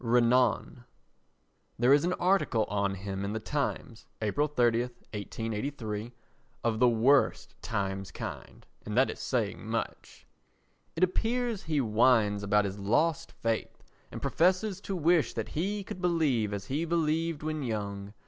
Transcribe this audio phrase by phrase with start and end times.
[0.03, 0.83] Renan
[1.77, 6.11] There is an article on him in the Times, April 30, 1883,
[6.63, 10.25] of the worst Times kind, and that is saying much.
[10.95, 16.01] It appears he whines about his lost faith and professes to wish that he could
[16.01, 18.15] believe as he believed when young.